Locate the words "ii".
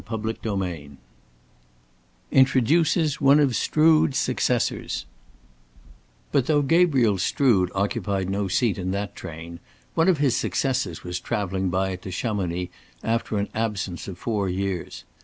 0.59-0.97